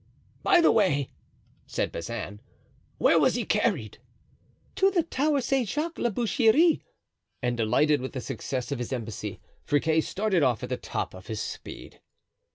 "By 0.41 0.61
the 0.61 0.71
way," 0.71 1.09
said 1.67 1.91
Bazin, 1.91 2.41
"where 2.97 3.19
was 3.19 3.35
he 3.35 3.45
carried?" 3.45 3.99
"To 4.77 4.89
the 4.89 5.03
tower 5.03 5.41
Saint 5.41 5.69
Jacques 5.69 5.99
la 5.99 6.09
Boucherie;" 6.09 6.81
and 7.43 7.55
delighted 7.55 8.01
with 8.01 8.13
the 8.13 8.19
success 8.21 8.71
of 8.71 8.79
his 8.79 8.91
embassy, 8.91 9.39
Friquet 9.63 10.01
started 10.01 10.41
off 10.41 10.63
at 10.63 10.69
the 10.69 10.75
top 10.77 11.13
of 11.13 11.27
his 11.27 11.39
speed. 11.39 12.01